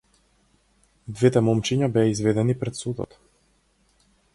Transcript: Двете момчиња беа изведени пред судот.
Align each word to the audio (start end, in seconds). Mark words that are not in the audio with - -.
Двете 1.19 1.43
момчиња 1.49 1.91
беа 1.99 2.09
изведени 2.15 2.59
пред 2.65 2.83
судот. 2.85 3.19